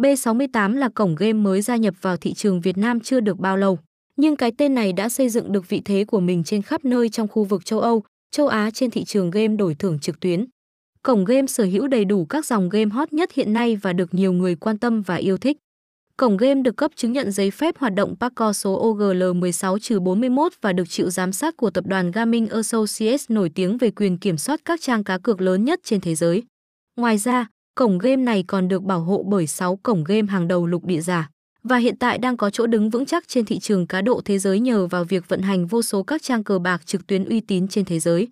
[0.00, 3.56] B68 là cổng game mới gia nhập vào thị trường Việt Nam chưa được bao
[3.56, 3.78] lâu,
[4.16, 7.08] nhưng cái tên này đã xây dựng được vị thế của mình trên khắp nơi
[7.08, 10.44] trong khu vực châu Âu, châu Á trên thị trường game đổi thưởng trực tuyến.
[11.02, 14.14] Cổng game sở hữu đầy đủ các dòng game hot nhất hiện nay và được
[14.14, 15.56] nhiều người quan tâm và yêu thích.
[16.16, 20.88] Cổng game được cấp chứng nhận giấy phép hoạt động PACO số OGL16-41 và được
[20.88, 24.80] chịu giám sát của tập đoàn Gaming Associates nổi tiếng về quyền kiểm soát các
[24.80, 26.42] trang cá cược lớn nhất trên thế giới.
[26.96, 30.66] Ngoài ra, cổng game này còn được bảo hộ bởi 6 cổng game hàng đầu
[30.66, 31.30] lục địa giả,
[31.62, 34.38] và hiện tại đang có chỗ đứng vững chắc trên thị trường cá độ thế
[34.38, 37.40] giới nhờ vào việc vận hành vô số các trang cờ bạc trực tuyến uy
[37.40, 38.28] tín trên thế giới.